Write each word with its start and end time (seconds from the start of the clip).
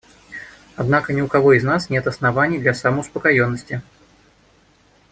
Однако 0.77 1.13
ни 1.13 1.21
у 1.21 1.27
кого 1.27 1.53
из 1.53 1.63
нас 1.63 1.91
нет 1.91 2.07
оснований 2.07 2.57
для 2.57 2.73
самоуспокоенности. 2.73 3.83